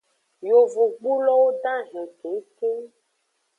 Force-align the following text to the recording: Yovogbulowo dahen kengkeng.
Yovogbulowo 0.47 1.47
dahen 1.63 2.05
kengkeng. 2.19 2.85